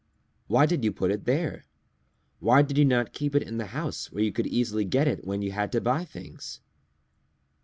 [0.47, 1.67] Why did you put it there?
[2.39, 5.27] Why did you not keep it in the house where you could easily get it
[5.27, 6.59] when you had to buy things?"